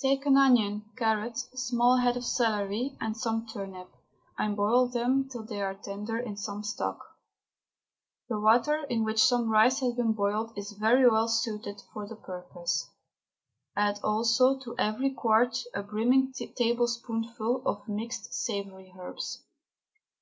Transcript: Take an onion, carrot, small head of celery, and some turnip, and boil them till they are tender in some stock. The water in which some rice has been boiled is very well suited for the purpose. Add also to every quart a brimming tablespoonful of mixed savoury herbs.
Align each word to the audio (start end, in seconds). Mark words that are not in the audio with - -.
Take 0.00 0.24
an 0.24 0.38
onion, 0.38 0.86
carrot, 0.96 1.36
small 1.36 1.98
head 1.98 2.16
of 2.16 2.24
celery, 2.24 2.96
and 2.98 3.14
some 3.14 3.46
turnip, 3.46 3.92
and 4.38 4.56
boil 4.56 4.88
them 4.88 5.28
till 5.28 5.42
they 5.44 5.60
are 5.60 5.74
tender 5.74 6.18
in 6.18 6.38
some 6.38 6.62
stock. 6.64 6.98
The 8.30 8.40
water 8.40 8.86
in 8.88 9.04
which 9.04 9.22
some 9.22 9.50
rice 9.50 9.80
has 9.80 9.92
been 9.92 10.14
boiled 10.14 10.56
is 10.56 10.72
very 10.72 11.06
well 11.06 11.28
suited 11.28 11.82
for 11.92 12.08
the 12.08 12.16
purpose. 12.16 12.88
Add 13.76 14.00
also 14.02 14.58
to 14.60 14.74
every 14.78 15.10
quart 15.10 15.62
a 15.74 15.82
brimming 15.82 16.32
tablespoonful 16.32 17.62
of 17.66 17.86
mixed 17.86 18.32
savoury 18.32 18.94
herbs. 18.98 19.42